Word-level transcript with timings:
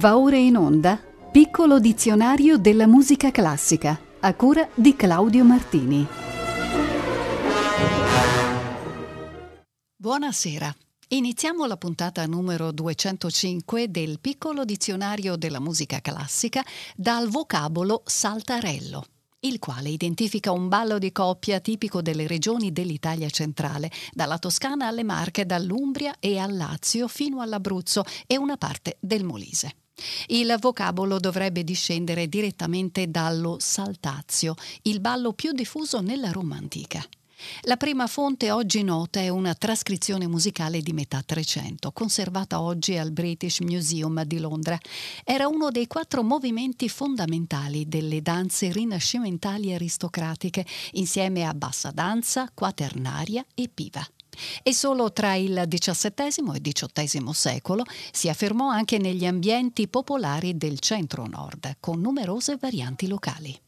Va 0.00 0.16
ora 0.16 0.36
in 0.36 0.56
onda 0.56 0.98
Piccolo 1.30 1.78
dizionario 1.78 2.56
della 2.56 2.86
musica 2.86 3.30
classica 3.30 4.00
a 4.20 4.32
cura 4.32 4.66
di 4.74 4.96
Claudio 4.96 5.44
Martini. 5.44 6.06
Buonasera. 9.94 10.74
Iniziamo 11.08 11.66
la 11.66 11.76
puntata 11.76 12.24
numero 12.24 12.72
205 12.72 13.90
del 13.90 14.20
Piccolo 14.20 14.64
dizionario 14.64 15.36
della 15.36 15.60
musica 15.60 16.00
classica 16.00 16.64
dal 16.96 17.28
vocabolo 17.28 18.00
saltarello 18.06 19.04
il 19.40 19.58
quale 19.58 19.88
identifica 19.88 20.50
un 20.52 20.68
ballo 20.68 20.98
di 20.98 21.12
coppia 21.12 21.60
tipico 21.60 22.02
delle 22.02 22.26
regioni 22.26 22.72
dell'Italia 22.72 23.30
centrale, 23.30 23.90
dalla 24.12 24.38
Toscana 24.38 24.86
alle 24.86 25.02
Marche, 25.02 25.46
dall'Umbria 25.46 26.16
e 26.20 26.36
al 26.36 26.54
Lazio 26.54 27.08
fino 27.08 27.40
all'Abruzzo 27.40 28.04
e 28.26 28.36
una 28.36 28.58
parte 28.58 28.98
del 29.00 29.24
Molise. 29.24 29.76
Il 30.26 30.56
vocabolo 30.60 31.18
dovrebbe 31.18 31.64
discendere 31.64 32.28
direttamente 32.28 33.10
dallo 33.10 33.56
saltazio, 33.58 34.54
il 34.82 35.00
ballo 35.00 35.32
più 35.32 35.52
diffuso 35.52 36.00
nella 36.00 36.30
Roma 36.30 36.56
antica. 36.56 37.04
La 37.62 37.76
prima 37.76 38.06
fonte 38.06 38.50
oggi 38.50 38.82
nota 38.82 39.20
è 39.20 39.28
una 39.28 39.54
trascrizione 39.54 40.26
musicale 40.26 40.80
di 40.82 40.92
metà 40.92 41.22
Trecento, 41.24 41.90
conservata 41.90 42.60
oggi 42.60 42.96
al 42.96 43.12
British 43.12 43.60
Museum 43.60 44.24
di 44.24 44.38
Londra. 44.38 44.78
Era 45.24 45.48
uno 45.48 45.70
dei 45.70 45.86
quattro 45.86 46.22
movimenti 46.22 46.88
fondamentali 46.88 47.88
delle 47.88 48.20
danze 48.20 48.70
rinascimentali 48.70 49.72
aristocratiche, 49.72 50.66
insieme 50.92 51.44
a 51.44 51.54
bassa 51.54 51.90
danza, 51.90 52.50
quaternaria 52.52 53.44
e 53.54 53.70
piva. 53.72 54.06
E 54.62 54.72
solo 54.72 55.12
tra 55.12 55.34
il 55.34 55.64
XVII 55.68 56.52
e 56.54 56.60
XVIII 56.60 57.34
secolo 57.34 57.84
si 58.12 58.28
affermò 58.28 58.68
anche 58.68 58.98
negli 58.98 59.26
ambienti 59.26 59.88
popolari 59.88 60.56
del 60.56 60.78
centro-nord, 60.78 61.76
con 61.80 62.00
numerose 62.00 62.56
varianti 62.56 63.08
locali. 63.08 63.58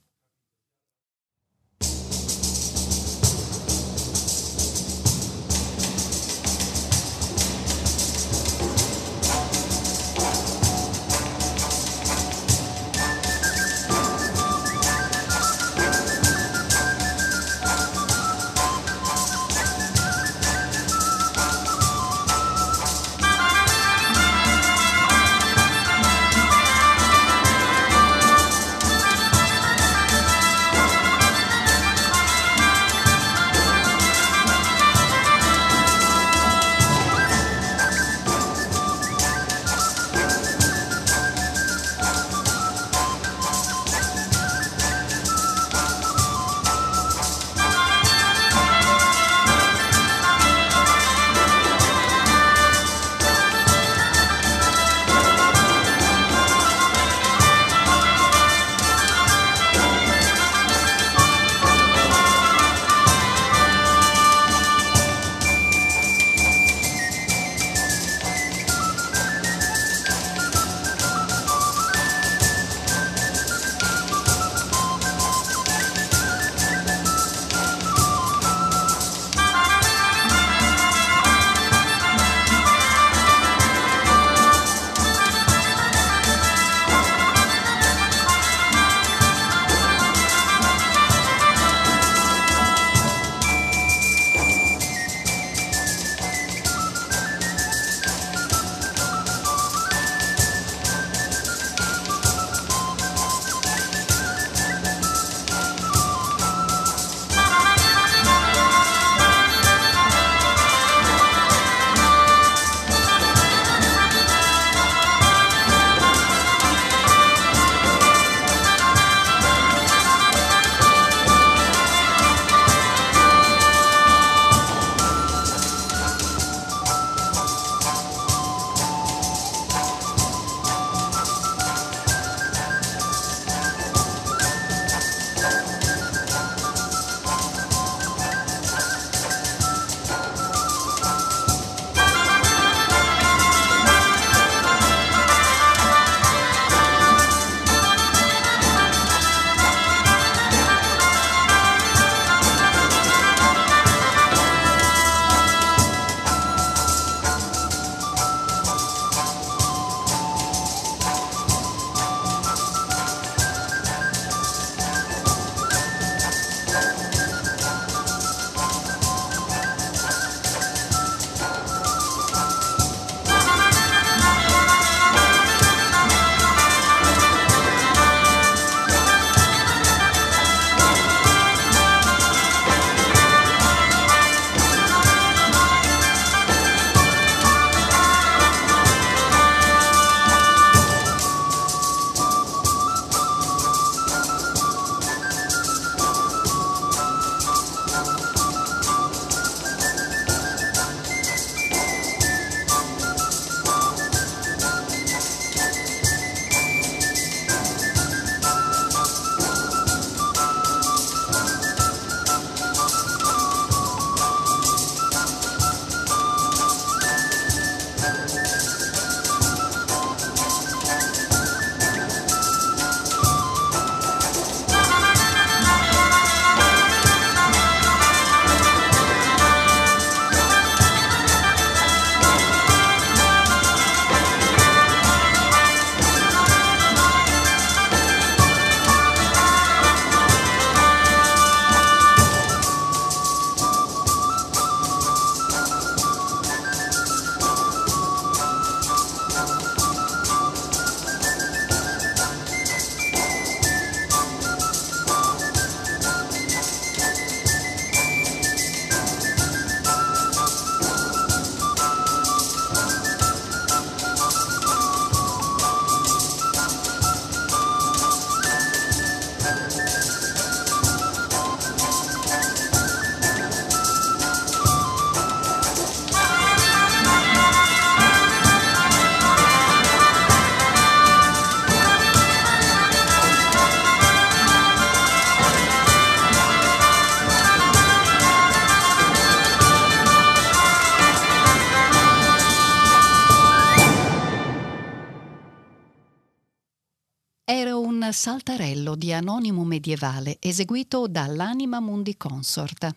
Saltarello 298.93 298.95
di 298.97 299.13
Anonimo 299.13 299.65
Medievale, 299.65 300.37
eseguito 300.41 301.07
dall'Anima 301.09 301.81
Mundi 301.81 302.17
Consort. 302.17 302.91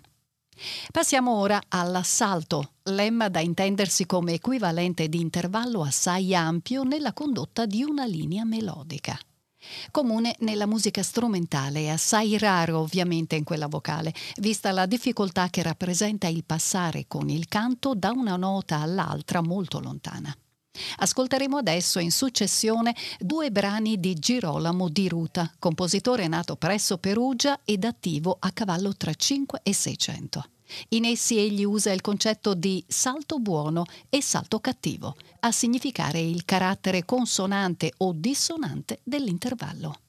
Passiamo 0.92 1.36
ora 1.36 1.62
all'assalto, 1.68 2.74
lemma 2.84 3.30
da 3.30 3.40
intendersi 3.40 4.06
come 4.06 4.34
equivalente 4.34 5.10
di 5.10 5.20
intervallo 5.20 5.84
assai 5.84 6.34
ampio 6.34 6.84
nella 6.84 7.14
condotta 7.14 7.66
di 7.66 7.84
una 7.84 8.06
linea 8.06 8.46
melodica. 8.46 9.18
Comune 9.90 10.36
nella 10.40 10.68
musica 10.68 11.02
strumentale 11.02 11.82
e 11.82 11.90
assai 11.90 12.38
raro 12.38 12.80
ovviamente 12.80 13.36
in 13.36 13.44
quella 13.44 13.68
vocale, 13.68 14.14
vista 14.38 14.72
la 14.72 14.86
difficoltà 14.86 15.50
che 15.50 15.64
rappresenta 15.64 16.28
il 16.28 16.44
passare 16.46 17.06
con 17.08 17.30
il 17.30 17.48
canto 17.48 17.96
da 17.96 18.12
una 18.12 18.36
nota 18.36 18.80
all'altra 18.80 19.42
molto 19.42 19.80
lontana. 19.80 20.36
Ascolteremo 20.98 21.57
adesso 21.57 22.00
in 22.00 22.12
successione 22.12 22.95
due 23.19 23.51
brani 23.51 24.00
di 24.00 24.13
Girolamo 24.13 24.89
di 24.89 25.07
Ruta, 25.07 25.51
compositore 25.60 26.27
nato 26.27 26.56
presso 26.56 26.98
Perugia 26.98 27.60
ed 27.66 27.83
attivo 27.83 28.38
a 28.39 28.51
cavallo 28.51 28.95
tra 28.95 29.13
5 29.13 29.62
e 29.63 29.74
600. 29.74 30.50
In 30.89 31.06
essi 31.06 31.38
egli 31.38 31.63
usa 31.63 31.92
il 31.92 32.01
concetto 32.01 32.54
di 32.54 32.83
salto 32.88 33.39
buono 33.39 33.86
e 34.10 34.22
salto 34.22 34.60
cattivo, 34.60 35.16
a 35.42 35.51
significare 35.51 36.19
il 36.19 36.44
carattere 36.44 37.06
consonante 37.06 37.94
o 37.98 38.13
dissonante 38.13 39.00
dell'intervallo. 39.04 40.00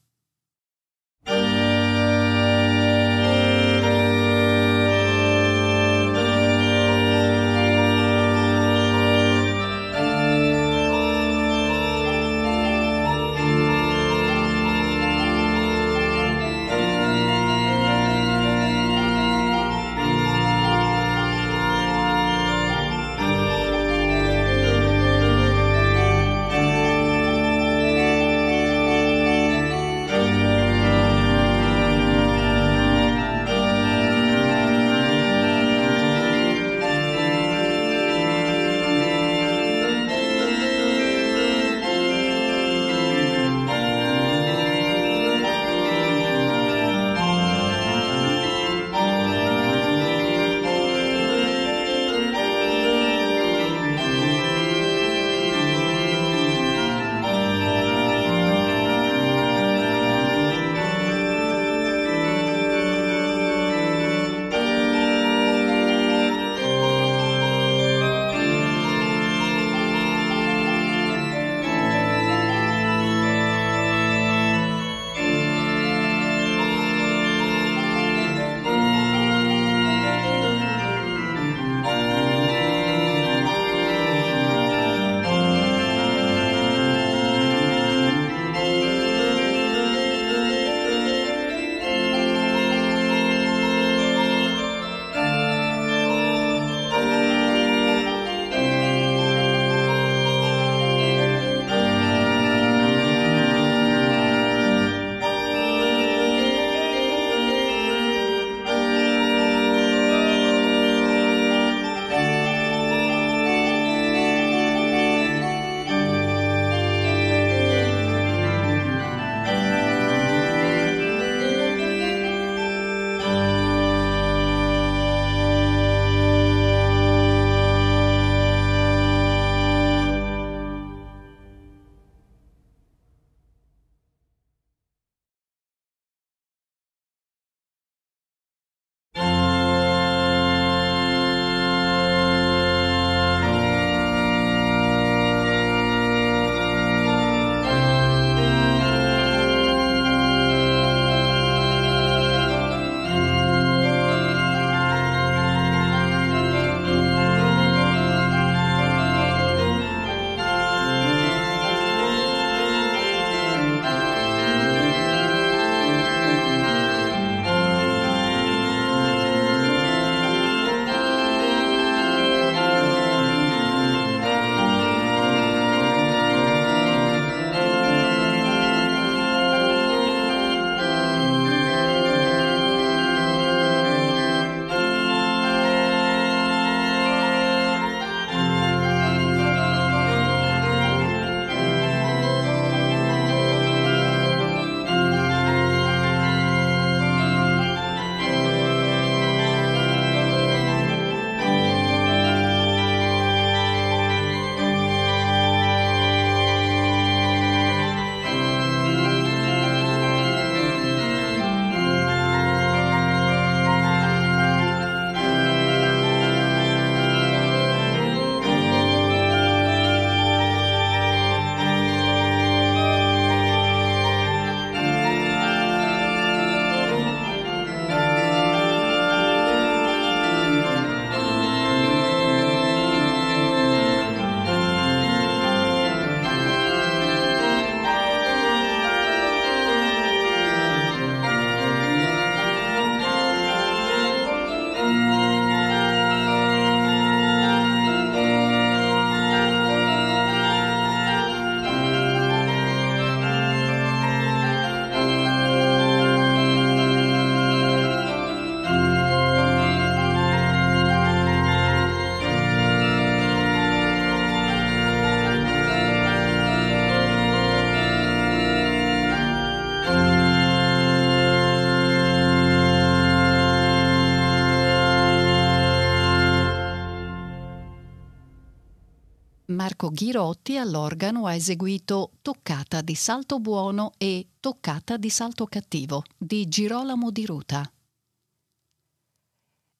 Marco 279.76 279.94
Ghirotti 279.94 280.56
all'organo 280.56 281.26
ha 281.26 281.34
eseguito 281.34 282.12
Toccata 282.22 282.80
di 282.80 282.94
Salto 282.94 283.40
Buono 283.40 283.92
e 283.98 284.28
Toccata 284.40 284.96
di 284.96 285.10
Salto 285.10 285.44
Cattivo 285.44 286.02
di 286.16 286.48
Girolamo 286.48 287.10
di 287.10 287.26
Ruta. 287.26 287.70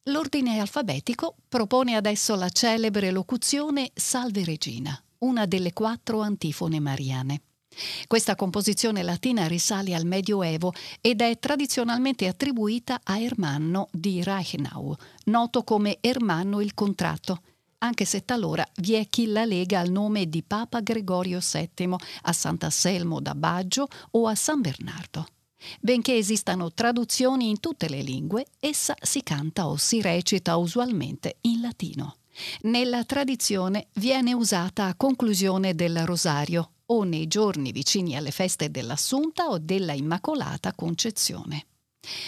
L'ordine 0.02 0.58
alfabetico 0.58 1.36
propone 1.48 1.96
adesso 1.96 2.34
la 2.34 2.50
celebre 2.50 3.10
locuzione 3.10 3.90
Salve 3.94 4.44
Regina, 4.44 5.02
una 5.20 5.46
delle 5.46 5.72
quattro 5.72 6.20
antifone 6.20 6.78
mariane. 6.78 7.40
Questa 8.06 8.34
composizione 8.34 9.02
latina 9.02 9.46
risale 9.46 9.94
al 9.94 10.04
Medioevo 10.04 10.74
ed 11.00 11.22
è 11.22 11.38
tradizionalmente 11.38 12.26
attribuita 12.26 13.00
a 13.02 13.18
Ermanno 13.18 13.88
di 13.92 14.22
Reichenau, 14.22 14.94
noto 15.24 15.62
come 15.62 15.96
Ermanno 16.02 16.60
il 16.60 16.74
Contratto, 16.74 17.40
anche 17.78 18.04
se 18.04 18.24
talora 18.24 18.66
vi 18.76 18.94
è 18.94 19.06
chi 19.08 19.26
la 19.26 19.44
lega 19.44 19.80
al 19.80 19.90
nome 19.90 20.28
di 20.28 20.42
Papa 20.42 20.80
Gregorio 20.80 21.40
VII, 21.40 21.94
a 22.22 22.32
Sant'Anselmo 22.32 23.20
da 23.20 23.34
Baggio 23.34 23.88
o 24.12 24.26
a 24.26 24.34
San 24.34 24.60
Bernardo. 24.60 25.26
Benché 25.80 26.16
esistano 26.16 26.72
traduzioni 26.72 27.48
in 27.48 27.60
tutte 27.60 27.88
le 27.88 28.02
lingue, 28.02 28.46
essa 28.60 28.94
si 29.00 29.22
canta 29.22 29.68
o 29.68 29.76
si 29.76 30.00
recita 30.00 30.56
usualmente 30.56 31.38
in 31.42 31.60
latino. 31.60 32.16
Nella 32.62 33.04
tradizione 33.04 33.88
viene 33.94 34.32
usata 34.34 34.86
a 34.86 34.94
conclusione 34.94 35.74
del 35.74 36.04
rosario 36.04 36.70
o 36.86 37.02
nei 37.02 37.26
giorni 37.26 37.72
vicini 37.72 38.14
alle 38.14 38.30
feste 38.30 38.70
dell'Assunta 38.70 39.48
o 39.48 39.58
della 39.58 39.92
Immacolata 39.92 40.72
Concezione. 40.74 41.66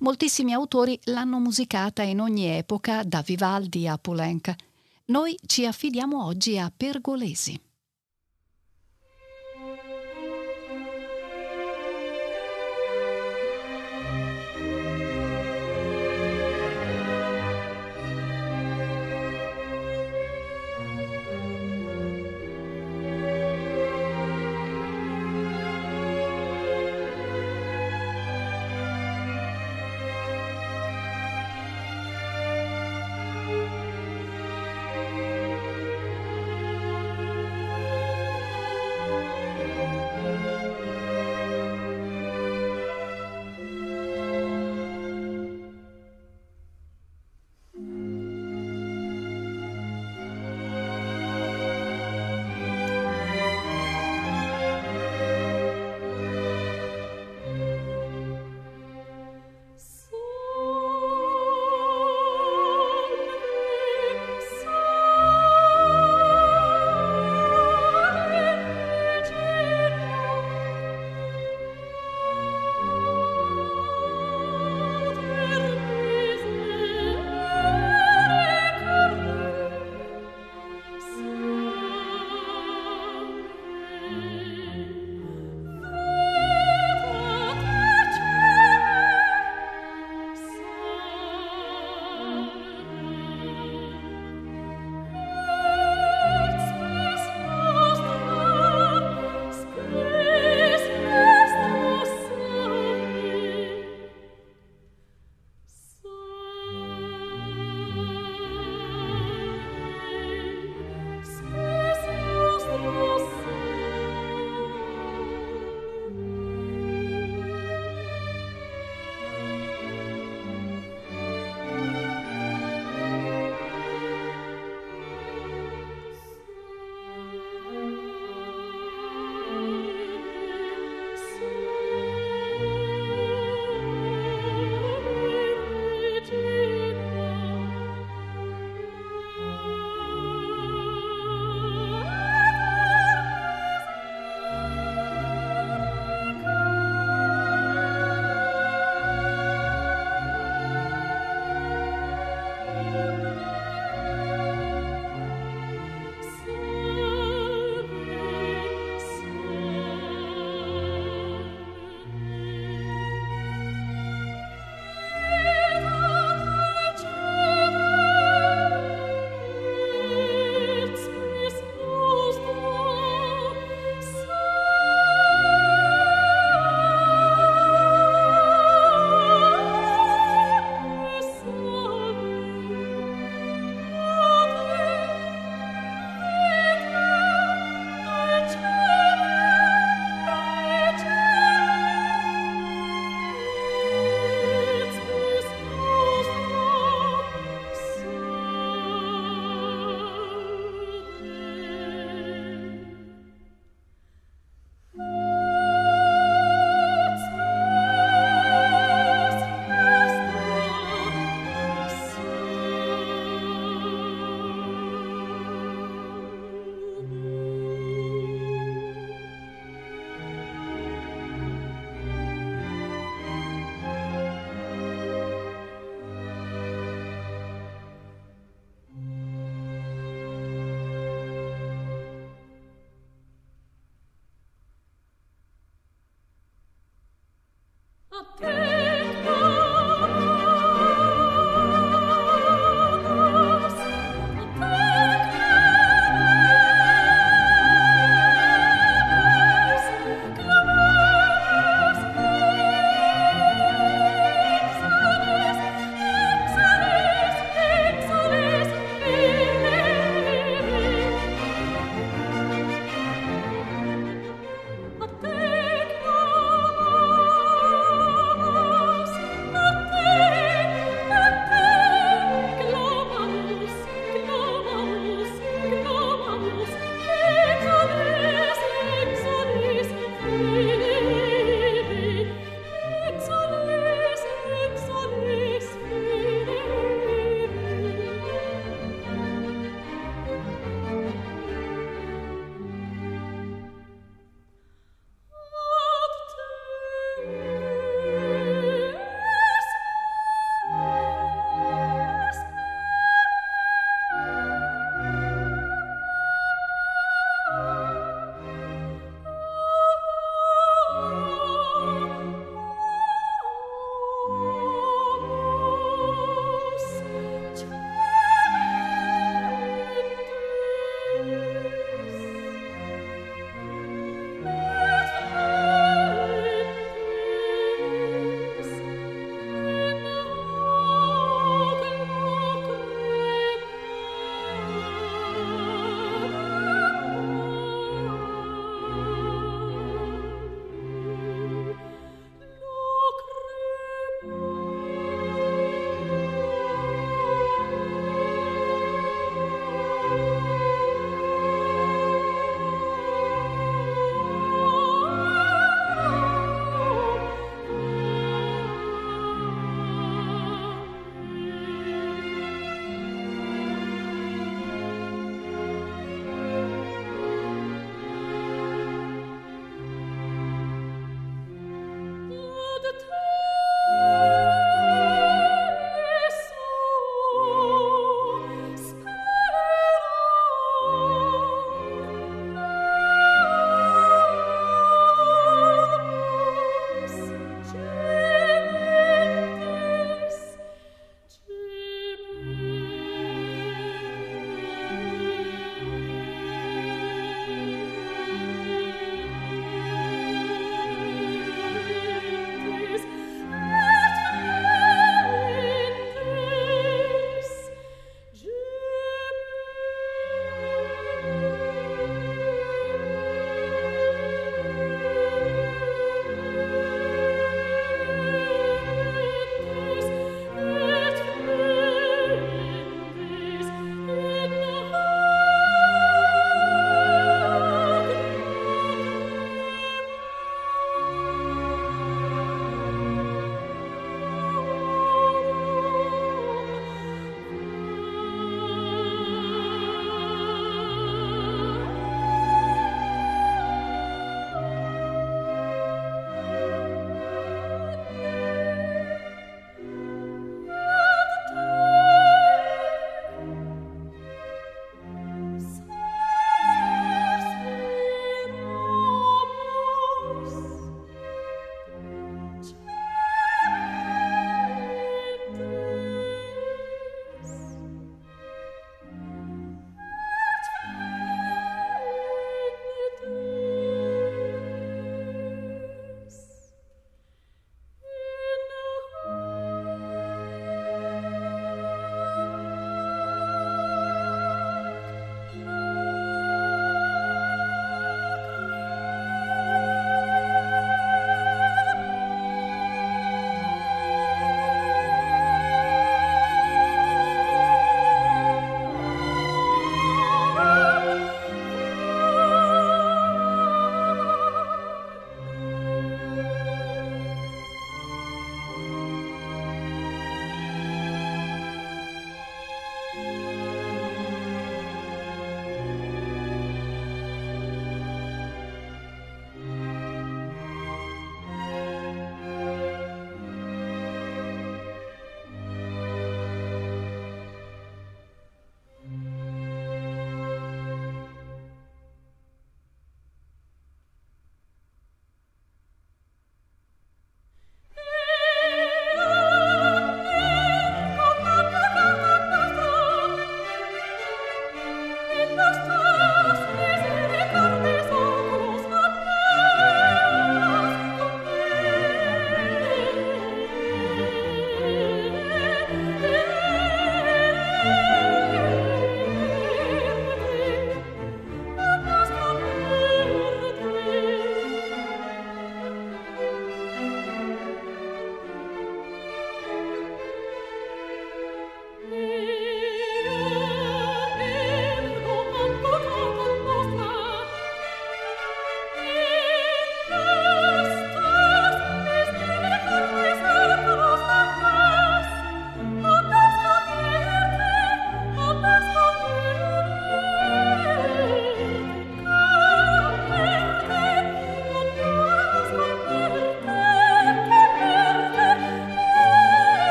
Moltissimi 0.00 0.52
autori 0.52 0.98
l'hanno 1.04 1.38
musicata 1.38 2.02
in 2.02 2.20
ogni 2.20 2.46
epoca, 2.46 3.02
da 3.04 3.22
Vivaldi 3.22 3.88
a 3.88 3.96
Poulenc. 3.96 4.54
Noi 5.06 5.36
ci 5.46 5.66
affidiamo 5.66 6.24
oggi 6.24 6.58
a 6.58 6.72
Pergolesi. 6.74 7.60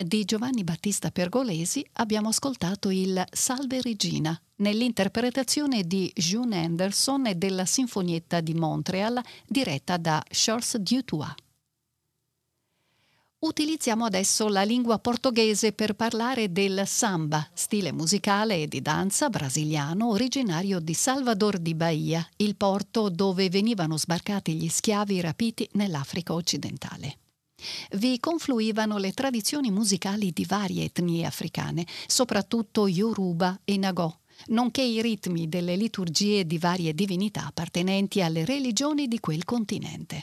Di 0.00 0.24
Giovanni 0.24 0.62
Battista 0.62 1.10
Pergolesi 1.10 1.84
abbiamo 1.94 2.28
ascoltato 2.28 2.88
il 2.88 3.20
Salve 3.32 3.82
Regina 3.82 4.40
nell'interpretazione 4.58 5.82
di 5.82 6.08
June 6.14 6.62
Anderson 6.62 7.26
e 7.26 7.34
della 7.34 7.64
Sinfonietta 7.64 8.40
di 8.40 8.54
Montreal 8.54 9.20
diretta 9.44 9.96
da 9.96 10.22
Charles 10.28 10.76
Dutoit. 10.76 11.34
Utilizziamo 13.40 14.04
adesso 14.04 14.46
la 14.46 14.62
lingua 14.62 15.00
portoghese 15.00 15.72
per 15.72 15.94
parlare 15.94 16.52
del 16.52 16.86
samba, 16.86 17.48
stile 17.52 17.90
musicale 17.90 18.62
e 18.62 18.68
di 18.68 18.80
danza 18.80 19.28
brasiliano 19.28 20.10
originario 20.10 20.78
di 20.78 20.94
Salvador 20.94 21.58
di 21.58 21.74
Bahia, 21.74 22.24
il 22.36 22.54
porto 22.54 23.08
dove 23.08 23.48
venivano 23.48 23.98
sbarcati 23.98 24.54
gli 24.54 24.68
schiavi 24.68 25.20
rapiti 25.20 25.68
nell'Africa 25.72 26.34
occidentale. 26.34 27.18
Vi 27.92 28.18
confluivano 28.20 28.98
le 28.98 29.12
tradizioni 29.12 29.70
musicali 29.70 30.30
di 30.32 30.44
varie 30.44 30.84
etnie 30.84 31.26
africane, 31.26 31.86
soprattutto 32.06 32.86
Yoruba 32.86 33.60
e 33.64 33.76
Nagò, 33.76 34.16
nonché 34.48 34.82
i 34.82 35.02
ritmi 35.02 35.48
delle 35.48 35.76
liturgie 35.76 36.46
di 36.46 36.58
varie 36.58 36.94
divinità 36.94 37.46
appartenenti 37.46 38.22
alle 38.22 38.44
religioni 38.44 39.08
di 39.08 39.18
quel 39.20 39.44
continente. 39.44 40.22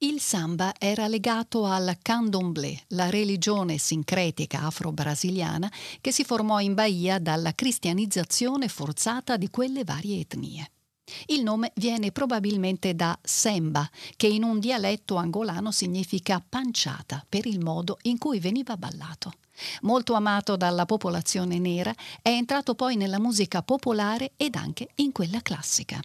Il 0.00 0.20
samba 0.20 0.74
era 0.78 1.08
legato 1.08 1.64
al 1.64 1.98
candomblé, 2.00 2.84
la 2.88 3.10
religione 3.10 3.78
sincretica 3.78 4.62
afro-brasiliana 4.62 5.68
che 6.00 6.12
si 6.12 6.22
formò 6.22 6.60
in 6.60 6.74
Bahia 6.74 7.18
dalla 7.18 7.52
cristianizzazione 7.52 8.68
forzata 8.68 9.36
di 9.36 9.50
quelle 9.50 9.82
varie 9.82 10.20
etnie. 10.20 10.70
Il 11.26 11.42
nome 11.42 11.72
viene 11.76 12.12
probabilmente 12.12 12.94
da 12.94 13.18
semba, 13.22 13.88
che 14.16 14.26
in 14.26 14.42
un 14.42 14.58
dialetto 14.58 15.16
angolano 15.16 15.70
significa 15.70 16.42
panciata 16.46 17.24
per 17.28 17.46
il 17.46 17.60
modo 17.60 17.98
in 18.02 18.18
cui 18.18 18.40
veniva 18.40 18.76
ballato. 18.76 19.32
Molto 19.82 20.14
amato 20.14 20.56
dalla 20.56 20.86
popolazione 20.86 21.58
nera, 21.58 21.94
è 22.22 22.28
entrato 22.28 22.74
poi 22.74 22.96
nella 22.96 23.18
musica 23.18 23.62
popolare 23.62 24.32
ed 24.36 24.54
anche 24.54 24.88
in 24.96 25.12
quella 25.12 25.40
classica. 25.40 26.00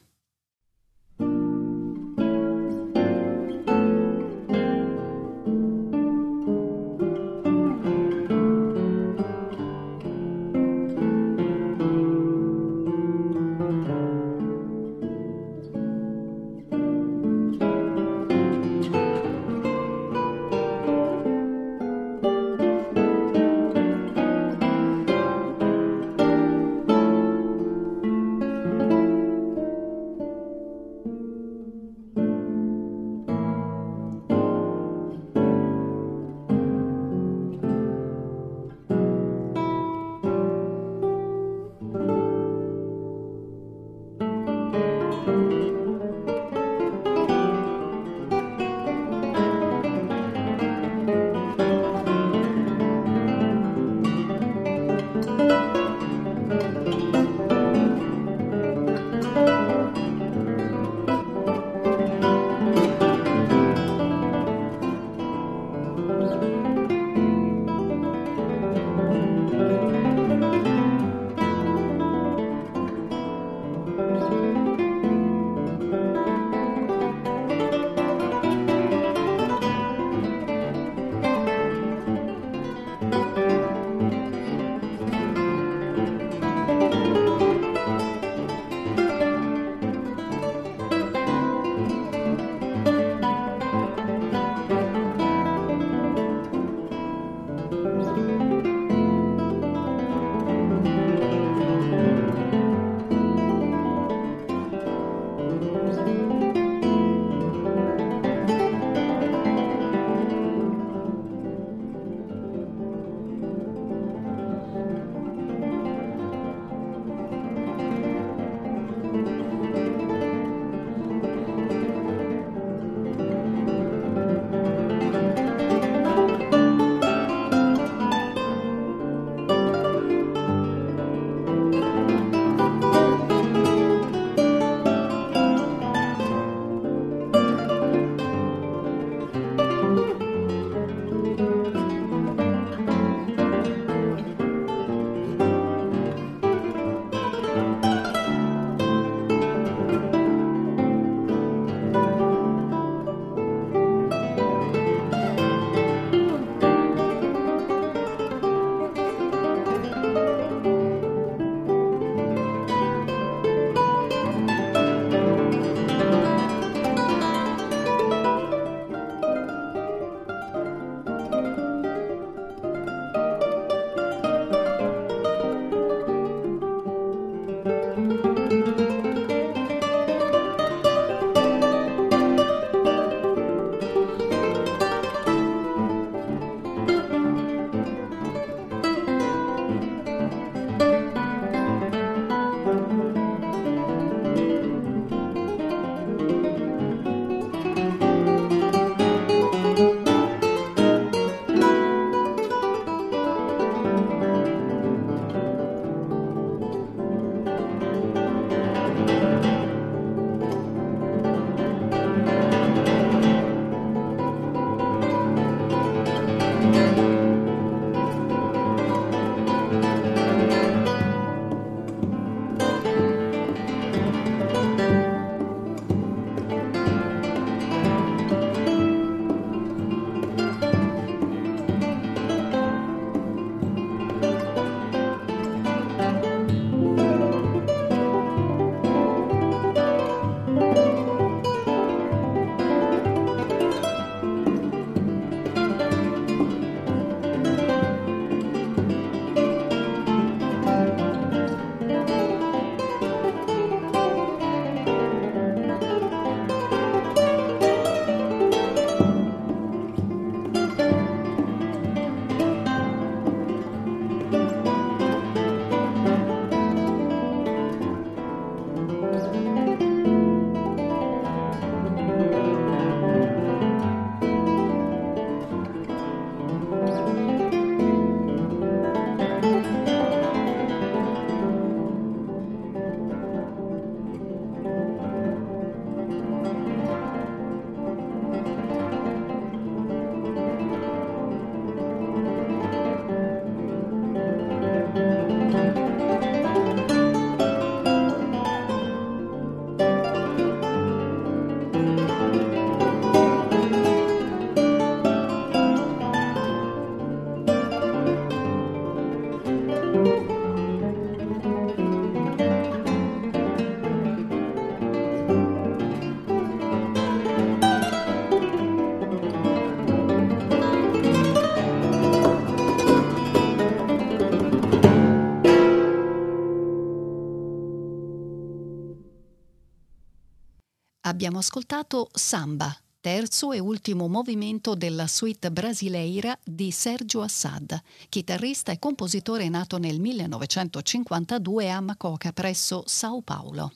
Abbiamo 331.23 331.39
ascoltato 331.39 332.09
Samba, 332.13 332.77
terzo 332.99 333.53
e 333.53 333.59
ultimo 333.59 334.09
movimento 334.09 334.75
della 334.75 335.07
suite 335.07 335.51
brasileira 335.51 336.37
di 336.43 336.69
Sergio 336.69 337.21
Assad, 337.21 337.81
chitarrista 338.09 338.73
e 338.73 338.77
compositore 338.77 339.47
nato 339.47 339.77
nel 339.77 340.01
1952 340.01 341.71
a 341.71 341.79
Macoca 341.79 342.33
presso 342.33 342.83
Sao 342.87 343.21
Paulo. 343.21 343.71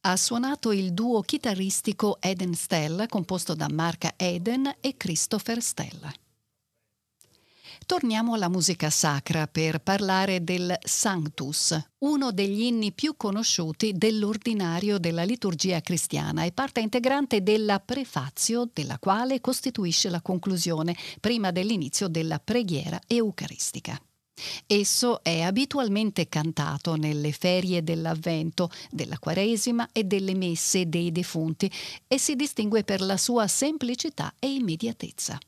Ha 0.00 0.16
suonato 0.16 0.72
il 0.72 0.92
duo 0.92 1.20
chitarristico 1.20 2.16
Eden 2.20 2.54
Stella 2.54 3.06
composto 3.06 3.54
da 3.54 3.68
Marca 3.70 4.14
Eden 4.16 4.68
e 4.80 4.96
Christopher 4.96 5.62
Stella. 5.62 6.12
Torniamo 7.90 8.34
alla 8.34 8.48
musica 8.48 8.88
sacra 8.88 9.48
per 9.48 9.80
parlare 9.80 10.44
del 10.44 10.78
Sanctus, 10.80 11.76
uno 12.04 12.30
degli 12.30 12.60
inni 12.60 12.92
più 12.92 13.16
conosciuti 13.16 13.94
dell'ordinario 13.94 14.98
della 14.98 15.24
liturgia 15.24 15.80
cristiana 15.80 16.44
e 16.44 16.52
parte 16.52 16.78
integrante 16.78 17.42
della 17.42 17.80
prefazio, 17.80 18.70
della 18.72 19.00
quale 19.00 19.40
costituisce 19.40 20.08
la 20.08 20.22
conclusione 20.22 20.96
prima 21.18 21.50
dell'inizio 21.50 22.06
della 22.06 22.38
preghiera 22.38 22.96
eucaristica. 23.08 24.00
Esso 24.68 25.24
è 25.24 25.40
abitualmente 25.40 26.28
cantato 26.28 26.94
nelle 26.94 27.32
ferie 27.32 27.82
dell'Avvento, 27.82 28.70
della 28.88 29.18
Quaresima 29.18 29.88
e 29.90 30.04
delle 30.04 30.36
messe 30.36 30.88
dei 30.88 31.10
defunti 31.10 31.68
e 32.06 32.18
si 32.20 32.36
distingue 32.36 32.84
per 32.84 33.00
la 33.00 33.16
sua 33.16 33.48
semplicità 33.48 34.32
e 34.38 34.52
immediatezza. 34.52 35.40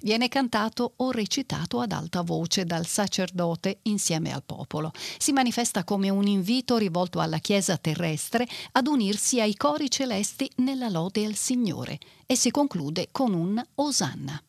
Viene 0.00 0.28
cantato 0.28 0.92
o 0.96 1.10
recitato 1.10 1.80
ad 1.80 1.92
alta 1.92 2.22
voce 2.22 2.64
dal 2.64 2.86
sacerdote 2.86 3.78
insieme 3.82 4.32
al 4.32 4.42
popolo. 4.44 4.92
Si 5.18 5.32
manifesta 5.32 5.84
come 5.84 6.08
un 6.08 6.26
invito 6.26 6.76
rivolto 6.76 7.20
alla 7.20 7.38
Chiesa 7.38 7.76
terrestre 7.76 8.46
ad 8.72 8.86
unirsi 8.86 9.40
ai 9.40 9.56
cori 9.56 9.90
celesti 9.90 10.50
nella 10.56 10.88
lode 10.88 11.24
al 11.24 11.34
Signore 11.34 11.98
e 12.26 12.36
si 12.36 12.50
conclude 12.50 13.08
con 13.10 13.34
un 13.34 13.62
Osanna. 13.76 14.42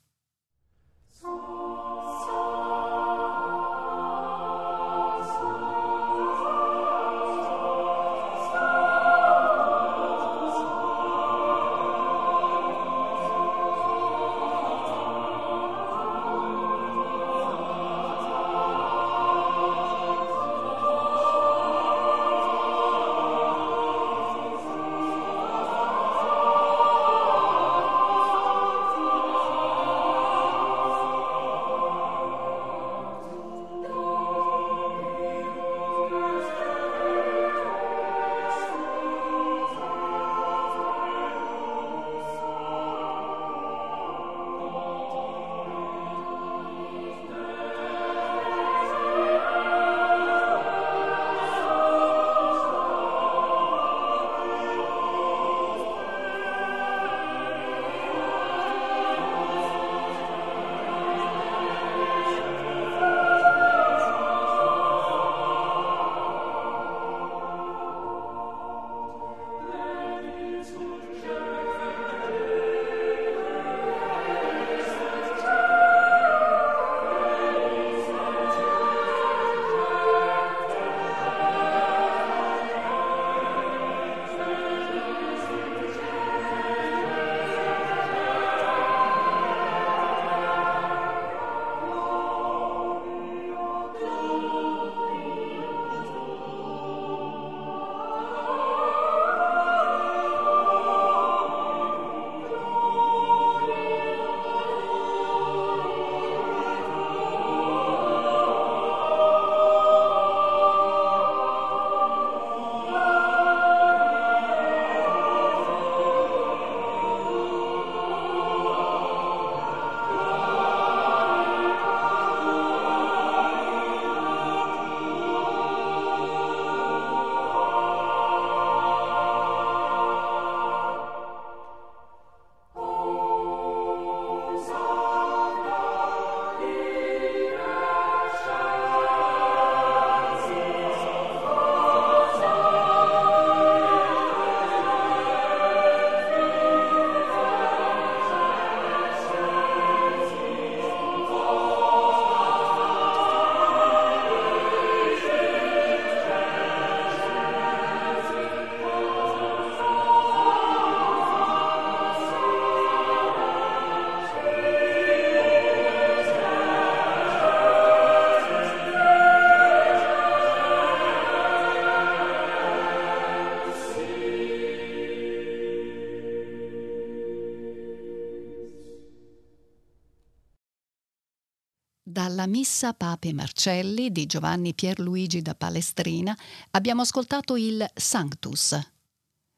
Missa 182.50 182.96
Pape 182.96 183.32
Marcelli 183.32 184.12
di 184.12 184.26
Giovanni 184.26 184.74
Pierluigi 184.74 185.44
da 185.44 185.54
Palestrina 185.54 186.36
abbiamo 186.72 187.04
ascoltato 187.04 187.56
il 187.56 187.88
Sanctus. 187.94 188.76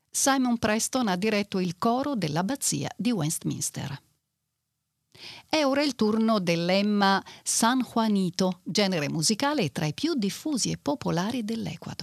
Simon 0.09 0.57
Preston 0.57 1.07
ha 1.07 1.15
diretto 1.15 1.59
il 1.59 1.77
coro 1.77 2.15
dell'abbazia 2.15 2.89
di 2.97 3.11
Westminster. 3.11 3.97
È 5.47 5.63
ora 5.63 5.81
il 5.83 5.95
turno 5.95 6.39
dell'Emma 6.39 7.23
San 7.43 7.79
Juanito, 7.79 8.59
genere 8.65 9.09
musicale 9.09 9.71
tra 9.71 9.85
i 9.85 9.93
più 9.93 10.13
diffusi 10.15 10.69
e 10.71 10.77
popolari 10.77 11.45
dell'Ecuador. 11.45 12.00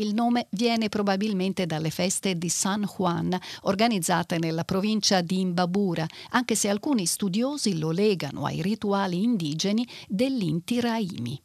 Il 0.00 0.14
nome 0.14 0.46
viene 0.50 0.88
probabilmente 0.88 1.66
dalle 1.66 1.90
feste 1.90 2.38
di 2.38 2.48
San 2.48 2.84
Juan, 2.84 3.36
organizzate 3.62 4.38
nella 4.38 4.62
provincia 4.62 5.22
di 5.22 5.40
Imbabura, 5.40 6.06
anche 6.30 6.54
se 6.54 6.68
alcuni 6.68 7.04
studiosi 7.04 7.80
lo 7.80 7.90
legano 7.90 8.44
ai 8.44 8.62
rituali 8.62 9.20
indigeni 9.24 9.84
dell'Inti 10.06 10.78
Raimi. 10.78 11.42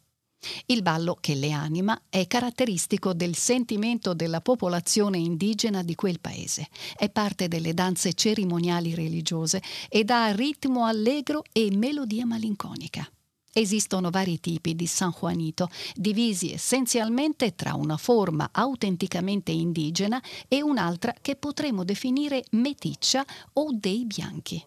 Il 0.68 0.84
ballo 0.84 1.18
che 1.20 1.34
le 1.34 1.52
anima 1.52 2.00
è 2.10 2.28
caratteristico 2.28 3.14
del 3.14 3.36
sentimento 3.36 4.14
della 4.14 4.42
popolazione 4.42 5.18
indigena 5.18 5.82
di 5.82 5.96
quel 5.96 6.20
paese. 6.20 6.68
È 6.96 7.10
parte 7.10 7.48
delle 7.48 7.74
danze 7.74 8.14
cerimoniali 8.14 8.94
religiose 8.94 9.64
ed 9.90 10.12
ha 10.12 10.32
ritmo 10.32 10.86
allegro 10.86 11.42
e 11.52 11.76
melodia 11.76 12.28
malinconica. 12.28 13.10
Esistono 13.56 14.10
vari 14.10 14.40
tipi 14.40 14.76
di 14.76 14.88
San 14.88 15.12
Juanito, 15.12 15.70
divisi 15.94 16.52
essenzialmente 16.52 17.54
tra 17.54 17.76
una 17.76 17.98
forma 17.98 18.50
autenticamente 18.52 19.52
indigena 19.52 20.20
e 20.48 20.64
un'altra 20.64 21.14
che 21.22 21.36
potremmo 21.36 21.84
definire 21.84 22.44
meticcia 22.52 23.24
o 23.54 23.68
dei 23.72 24.06
bianchi. 24.06 24.64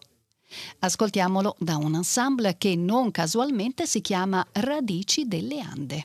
Ascoltiamolo 0.79 1.57
da 1.59 1.75
un 1.75 1.95
ensemble 1.95 2.57
che 2.57 2.77
non 2.77 3.11
casualmente 3.11 3.85
si 3.85 3.99
chiama 3.99 4.45
Radici 4.53 5.27
delle 5.27 5.59
Ande. 5.59 6.03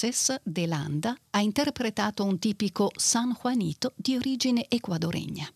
Raíces 0.00 0.40
de 0.42 0.66
Landa 0.66 1.14
ha 1.30 1.42
interpretato 1.42 2.24
un 2.24 2.38
tipico 2.38 2.90
San 2.96 3.36
Juanito 3.38 3.92
di 3.96 4.16
origine 4.16 4.64
ecuadoregna. 4.66 5.46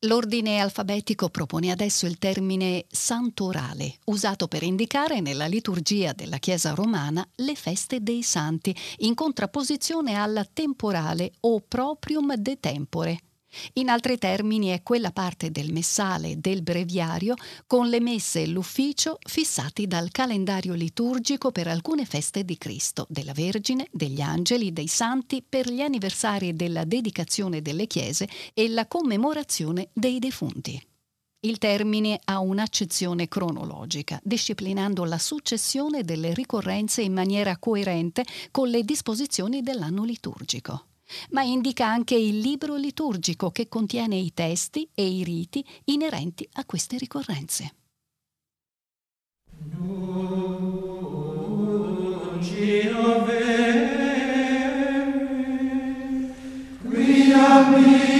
L'ordine 0.00 0.58
alfabetico 0.58 1.28
propone 1.28 1.70
adesso 1.70 2.04
il 2.04 2.18
termine 2.18 2.84
santorale, 2.88 3.98
usato 4.06 4.48
per 4.48 4.64
indicare 4.64 5.20
nella 5.20 5.46
liturgia 5.46 6.12
della 6.12 6.38
Chiesa 6.38 6.74
romana 6.74 7.26
le 7.36 7.54
feste 7.54 8.02
dei 8.02 8.22
santi, 8.24 8.74
in 8.98 9.14
contrapposizione 9.14 10.16
al 10.16 10.48
temporale 10.52 11.32
o 11.40 11.60
proprium 11.60 12.34
de 12.34 12.58
tempore, 12.58 13.20
in 13.74 13.88
altri 13.88 14.18
termini 14.18 14.68
è 14.68 14.82
quella 14.82 15.10
parte 15.10 15.50
del 15.50 15.72
messale 15.72 16.40
del 16.40 16.62
breviario 16.62 17.34
con 17.66 17.88
le 17.88 18.00
messe 18.00 18.42
e 18.42 18.46
l'ufficio 18.46 19.18
fissati 19.26 19.86
dal 19.86 20.10
calendario 20.10 20.74
liturgico 20.74 21.52
per 21.52 21.68
alcune 21.68 22.04
feste 22.04 22.44
di 22.44 22.58
Cristo, 22.58 23.06
della 23.08 23.32
Vergine, 23.32 23.86
degli 23.90 24.20
angeli, 24.20 24.72
dei 24.72 24.88
santi, 24.88 25.44
per 25.46 25.70
gli 25.70 25.80
anniversari 25.80 26.54
della 26.54 26.84
dedicazione 26.84 27.62
delle 27.62 27.86
chiese 27.86 28.28
e 28.54 28.68
la 28.68 28.86
commemorazione 28.86 29.88
dei 29.92 30.18
defunti. 30.18 30.80
Il 31.40 31.58
termine 31.58 32.18
ha 32.24 32.40
un'accezione 32.40 33.28
cronologica, 33.28 34.18
disciplinando 34.22 35.04
la 35.04 35.18
successione 35.18 36.02
delle 36.02 36.34
ricorrenze 36.34 37.02
in 37.02 37.12
maniera 37.12 37.56
coerente 37.58 38.24
con 38.50 38.68
le 38.68 38.82
disposizioni 38.82 39.62
dell'anno 39.62 40.02
liturgico 40.02 40.86
ma 41.30 41.42
indica 41.42 41.86
anche 41.86 42.14
il 42.14 42.38
libro 42.38 42.76
liturgico 42.76 43.50
che 43.50 43.68
contiene 43.68 44.16
i 44.16 44.32
testi 44.34 44.88
e 44.94 45.06
i 45.06 45.24
riti 45.24 45.64
inerenti 45.84 46.48
a 46.54 46.64
queste 46.64 46.96
ricorrenze. 46.98 47.74
Qui 56.82 58.15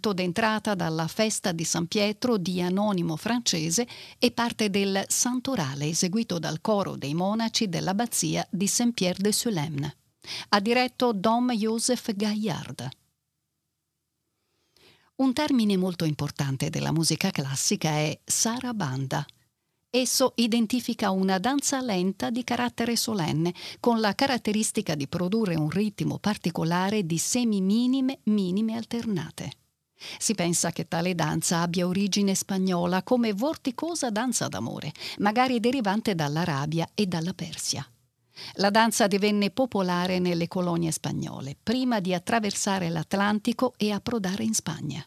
canto 0.00 0.14
d'entrata 0.14 0.74
dalla 0.74 1.06
festa 1.06 1.52
di 1.52 1.62
San 1.62 1.86
Pietro 1.86 2.38
di 2.38 2.62
anonimo 2.62 3.16
francese 3.16 3.86
e 4.18 4.30
parte 4.30 4.70
del 4.70 5.04
santorale 5.08 5.88
eseguito 5.88 6.38
dal 6.38 6.62
coro 6.62 6.96
dei 6.96 7.12
monaci 7.12 7.68
dell'abbazia 7.68 8.46
di 8.50 8.66
Saint-Pierre 8.66 9.20
de 9.20 9.30
Sulemne. 9.30 9.96
Ha 10.48 10.60
diretto 10.60 11.12
Dom 11.12 11.52
Joseph 11.52 12.14
Gaillard. 12.14 12.88
Un 15.16 15.32
termine 15.34 15.76
molto 15.76 16.06
importante 16.06 16.70
della 16.70 16.92
musica 16.92 17.30
classica 17.30 17.90
è 17.90 18.18
sarabanda 18.24 19.26
Esso 19.92 20.34
identifica 20.36 21.10
una 21.10 21.38
danza 21.38 21.80
lenta 21.80 22.30
di 22.30 22.44
carattere 22.44 22.94
solenne, 22.94 23.52
con 23.80 23.98
la 23.98 24.14
caratteristica 24.14 24.94
di 24.94 25.08
produrre 25.08 25.56
un 25.56 25.68
ritmo 25.68 26.18
particolare 26.18 27.04
di 27.04 27.18
semi 27.18 27.60
minime, 27.60 28.20
minime 28.24 28.76
alternate. 28.76 29.50
Si 30.18 30.34
pensa 30.34 30.70
che 30.70 30.88
tale 30.88 31.14
danza 31.14 31.60
abbia 31.60 31.86
origine 31.86 32.34
spagnola 32.34 33.02
come 33.02 33.32
vorticosa 33.32 34.10
danza 34.10 34.48
d'amore, 34.48 34.92
magari 35.18 35.60
derivante 35.60 36.14
dall'Arabia 36.14 36.88
e 36.94 37.06
dalla 37.06 37.34
Persia. 37.34 37.86
La 38.54 38.70
danza 38.70 39.06
divenne 39.06 39.50
popolare 39.50 40.18
nelle 40.18 40.48
colonie 40.48 40.90
spagnole, 40.90 41.56
prima 41.62 42.00
di 42.00 42.14
attraversare 42.14 42.88
l'Atlantico 42.88 43.74
e 43.76 43.92
approdare 43.92 44.44
in 44.44 44.54
Spagna. 44.54 45.04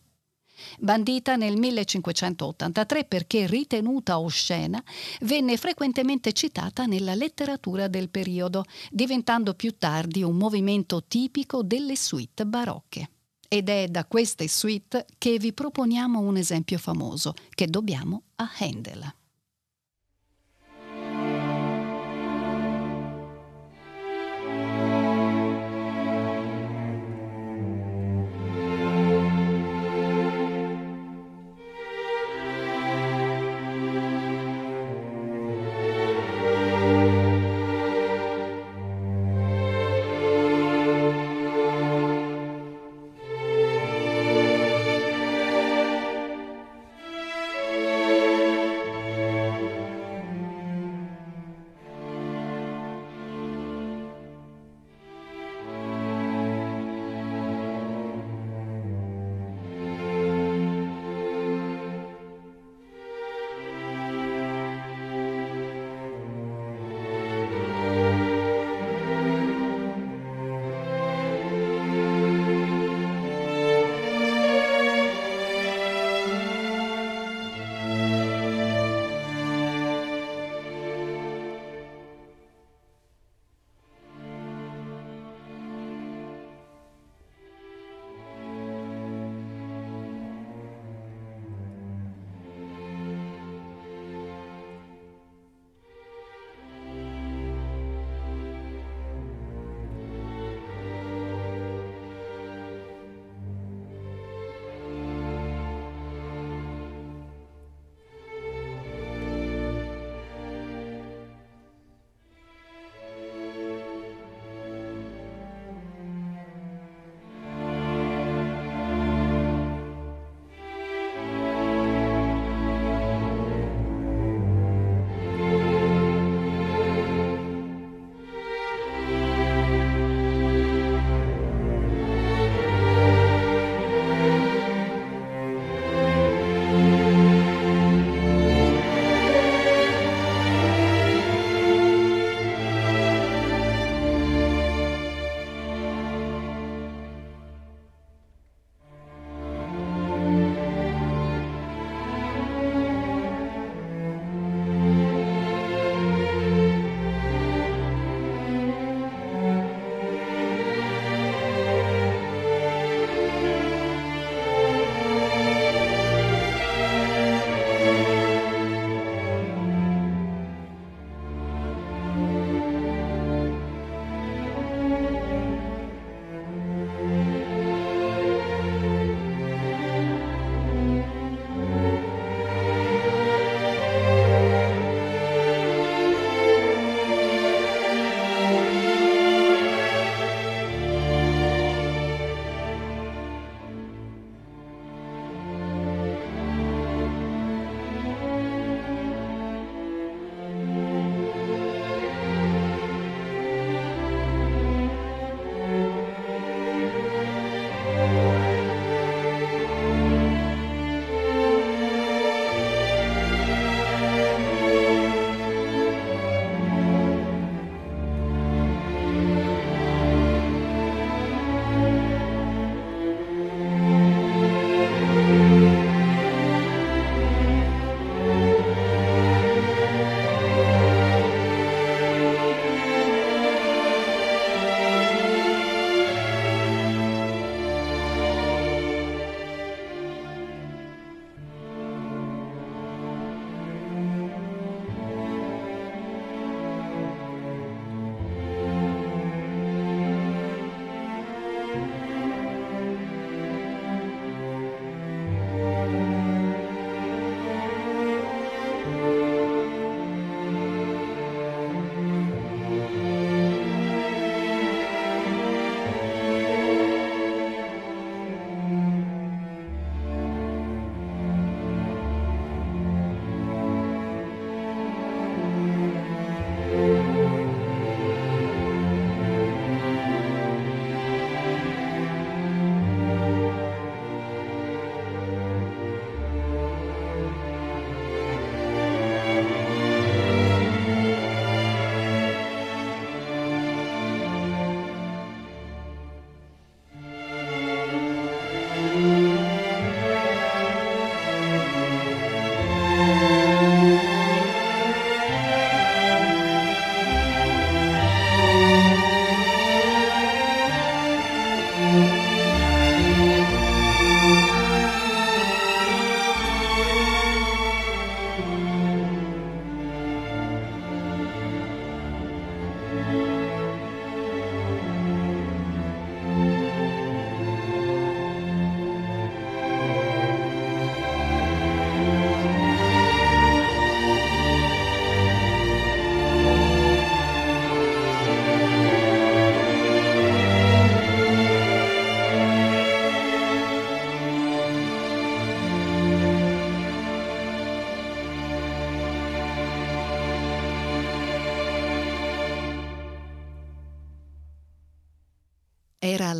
Bandita 0.80 1.36
nel 1.36 1.58
1583 1.58 3.06
perché 3.06 3.48
ritenuta 3.48 4.20
oscena, 4.20 4.82
venne 5.22 5.58
frequentemente 5.58 6.32
citata 6.32 6.86
nella 6.86 7.16
letteratura 7.16 7.88
del 7.88 8.10
periodo, 8.10 8.66
diventando 8.89 9.56
più 9.56 9.76
tardi 9.78 10.24
un 10.24 10.38
movimento 10.38 11.04
tipico 11.06 11.64
delle 11.64 11.98
suite 11.98 12.46
barocche. 12.46 13.10
Ed 13.54 13.70
è 13.70 13.88
da 13.88 14.04
queste 14.06 14.47
suite 14.47 15.06
che 15.20 15.38
vi 15.38 15.54
proponiamo 15.54 16.20
un 16.20 16.38
esempio 16.38 16.80
famoso 16.80 17.36
che 17.51 17.68
dobbiamo 17.68 18.24
a 18.38 18.49
Handel. 18.58 19.14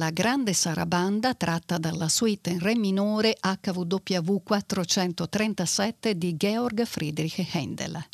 Dalla 0.04 0.12
grande 0.12 0.51
sarabanda 0.51 1.34
tratta 1.34 1.78
dalla 1.78 2.10
suite 2.10 2.49
in 2.49 2.60
re 2.60 2.76
minore 2.76 3.38
HWW 3.39 4.41
437 4.43 6.18
di 6.18 6.36
Georg 6.36 6.84
Friedrich 6.84 7.39
Händel. 7.54 8.06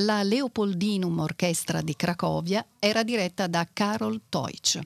La 0.00 0.22
Leopoldinum 0.22 1.18
Orchestra 1.18 1.80
di 1.80 1.96
Cracovia 1.96 2.66
era 2.78 3.02
diretta 3.02 3.46
da 3.46 3.66
Karol 3.72 4.24
Teutsch. 4.28 4.78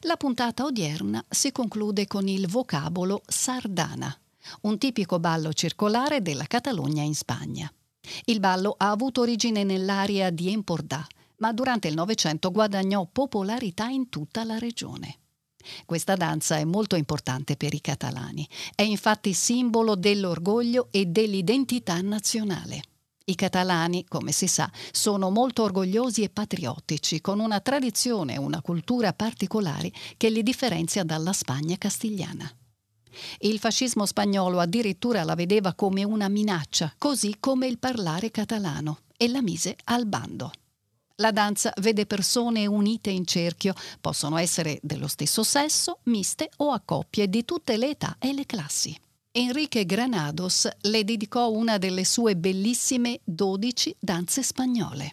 La 0.00 0.16
puntata 0.16 0.64
odierna 0.64 1.22
si 1.28 1.52
conclude 1.52 2.06
con 2.06 2.26
il 2.26 2.48
vocabolo 2.48 3.20
sardana, 3.26 4.16
un 4.62 4.78
tipico 4.78 5.18
ballo 5.18 5.52
circolare 5.52 6.22
della 6.22 6.46
Catalogna 6.46 7.02
in 7.02 7.14
Spagna. 7.14 7.70
Il 8.24 8.40
ballo 8.40 8.74
ha 8.78 8.88
avuto 8.88 9.20
origine 9.20 9.64
nell'area 9.64 10.30
di 10.30 10.50
Empordà, 10.50 11.06
ma 11.42 11.52
durante 11.52 11.88
il 11.88 11.94
Novecento 11.94 12.52
guadagnò 12.52 13.04
popolarità 13.10 13.86
in 13.86 14.08
tutta 14.08 14.44
la 14.44 14.58
regione. 14.58 15.18
Questa 15.84 16.14
danza 16.14 16.56
è 16.56 16.64
molto 16.64 16.94
importante 16.94 17.56
per 17.56 17.74
i 17.74 17.80
catalani, 17.80 18.48
è 18.76 18.82
infatti 18.82 19.32
simbolo 19.32 19.96
dell'orgoglio 19.96 20.86
e 20.92 21.06
dell'identità 21.06 22.00
nazionale. 22.00 22.82
I 23.24 23.34
catalani, 23.34 24.04
come 24.06 24.30
si 24.30 24.46
sa, 24.46 24.70
sono 24.92 25.30
molto 25.30 25.64
orgogliosi 25.64 26.22
e 26.22 26.30
patriottici, 26.30 27.20
con 27.20 27.40
una 27.40 27.58
tradizione 27.58 28.34
e 28.34 28.38
una 28.38 28.60
cultura 28.60 29.12
particolari 29.12 29.92
che 30.16 30.30
li 30.30 30.44
differenzia 30.44 31.02
dalla 31.02 31.32
Spagna 31.32 31.76
castigliana. 31.76 32.48
Il 33.38 33.58
fascismo 33.58 34.06
spagnolo 34.06 34.60
addirittura 34.60 35.24
la 35.24 35.34
vedeva 35.34 35.74
come 35.74 36.04
una 36.04 36.28
minaccia, 36.28 36.94
così 36.98 37.36
come 37.40 37.66
il 37.66 37.78
parlare 37.78 38.30
catalano, 38.30 39.00
e 39.16 39.28
la 39.28 39.42
mise 39.42 39.76
al 39.84 40.06
bando. 40.06 40.50
La 41.16 41.30
danza 41.30 41.72
vede 41.80 42.06
persone 42.06 42.66
unite 42.66 43.10
in 43.10 43.26
cerchio, 43.26 43.74
possono 44.00 44.36
essere 44.36 44.78
dello 44.82 45.08
stesso 45.08 45.42
sesso, 45.42 45.98
miste 46.04 46.50
o 46.58 46.70
a 46.70 46.80
coppie 46.84 47.28
di 47.28 47.44
tutte 47.44 47.76
le 47.76 47.90
età 47.90 48.16
e 48.18 48.32
le 48.32 48.46
classi. 48.46 48.98
Enrique 49.34 49.86
Granados 49.86 50.68
le 50.80 51.04
dedicò 51.04 51.50
una 51.50 51.78
delle 51.78 52.04
sue 52.04 52.36
bellissime 52.36 53.20
12 53.24 53.96
danze 53.98 54.42
spagnole. 54.42 55.12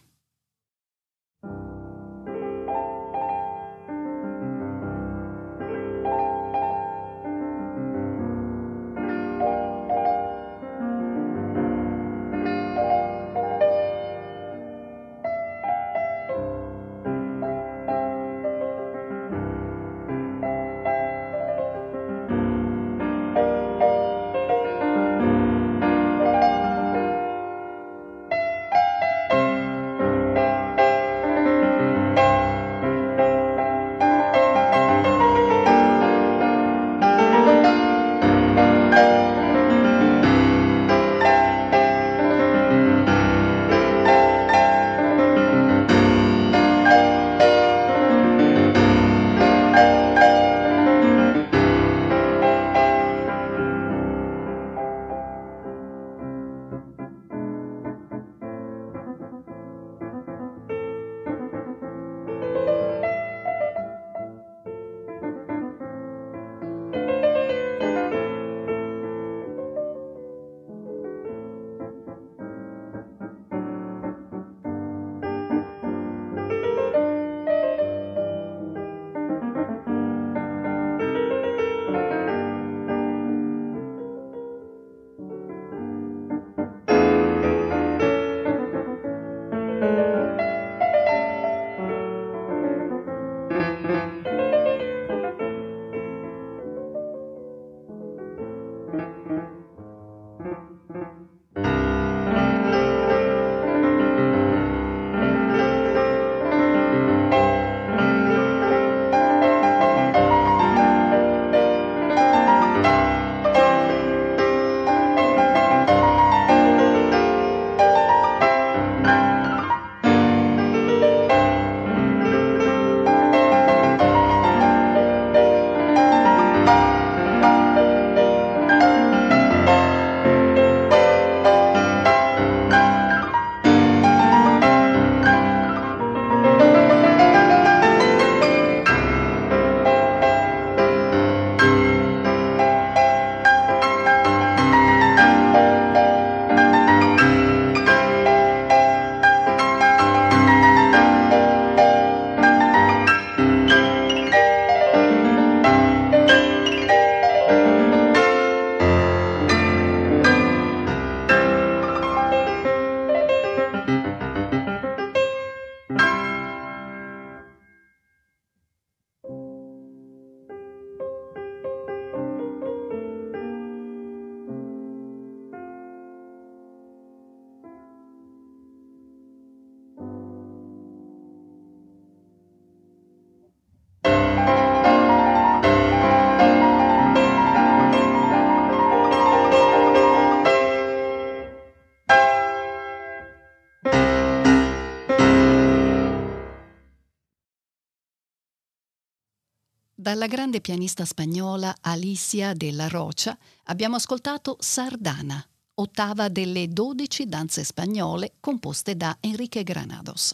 Dalla 200.10 200.26
grande 200.26 200.60
pianista 200.60 201.06
spagnola 201.06 201.76
Alicia 201.82 202.54
della 202.54 202.88
Rocha 202.88 203.38
abbiamo 203.66 203.98
ascoltato 203.98 204.58
Sardana, 204.60 205.40
ottava 205.76 206.30
delle 206.30 206.68
dodici 206.68 207.28
danze 207.28 207.64
spagnole 207.64 208.34
composte 208.40 208.98
da 208.98 209.16
Enrique 209.20 209.62
Granados. 209.62 210.32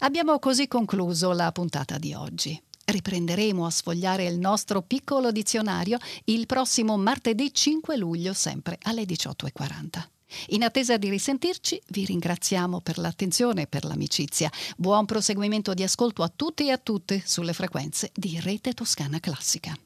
Abbiamo 0.00 0.38
così 0.38 0.68
concluso 0.68 1.32
la 1.32 1.50
puntata 1.50 1.96
di 1.96 2.12
oggi. 2.12 2.62
Riprenderemo 2.84 3.64
a 3.64 3.70
sfogliare 3.70 4.26
il 4.26 4.38
nostro 4.38 4.82
piccolo 4.82 5.32
dizionario 5.32 5.96
il 6.24 6.44
prossimo 6.44 6.98
martedì 6.98 7.54
5 7.54 7.96
luglio, 7.96 8.34
sempre 8.34 8.76
alle 8.82 9.04
18.40. 9.04 10.17
In 10.48 10.62
attesa 10.62 10.96
di 10.96 11.08
risentirci, 11.08 11.80
vi 11.88 12.04
ringraziamo 12.04 12.80
per 12.80 12.98
l'attenzione 12.98 13.62
e 13.62 13.66
per 13.66 13.84
l'amicizia. 13.84 14.50
Buon 14.76 15.04
proseguimento 15.06 15.74
di 15.74 15.82
ascolto 15.82 16.22
a 16.22 16.30
tutti 16.34 16.66
e 16.66 16.70
a 16.70 16.78
tutte 16.78 17.22
sulle 17.24 17.52
frequenze 17.52 18.10
di 18.14 18.38
Rete 18.40 18.72
Toscana 18.72 19.20
Classica. 19.20 19.76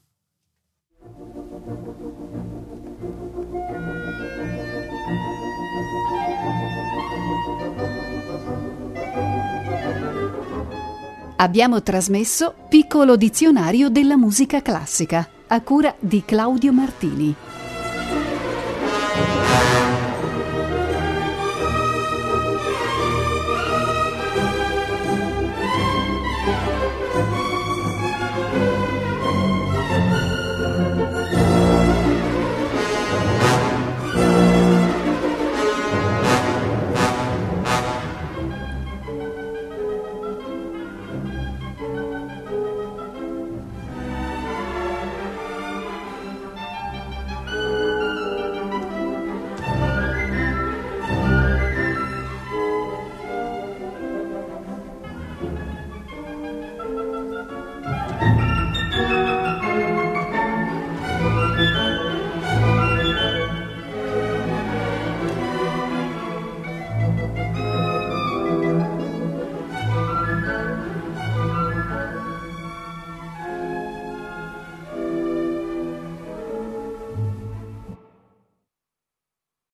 Abbiamo 11.37 11.83
trasmesso 11.83 12.55
Piccolo 12.69 13.17
dizionario 13.17 13.89
della 13.89 14.15
musica 14.15 14.61
classica 14.61 15.29
a 15.47 15.61
cura 15.61 15.93
di 15.99 16.23
Claudio 16.23 16.71
Martini. 16.71 17.35